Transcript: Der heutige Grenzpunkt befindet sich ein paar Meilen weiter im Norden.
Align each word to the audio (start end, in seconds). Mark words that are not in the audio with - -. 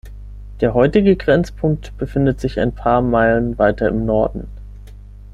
Der 0.61 0.73
heutige 0.73 1.15
Grenzpunkt 1.15 1.95
befindet 1.99 2.39
sich 2.41 2.59
ein 2.59 2.73
paar 2.73 3.03
Meilen 3.03 3.59
weiter 3.59 3.87
im 3.87 4.03
Norden. 4.07 4.47